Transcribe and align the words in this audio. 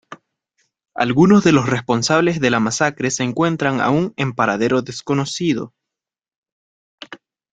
Algunos 0.95 1.43
de 1.43 1.51
los 1.51 1.69
responsables 1.69 2.39
de 2.39 2.49
la 2.49 2.59
masacre 2.59 3.11
se 3.11 3.21
encuentran 3.21 3.79
aún 3.81 4.15
en 4.17 4.33
paradero 4.33 4.81
desconocido. 4.81 5.75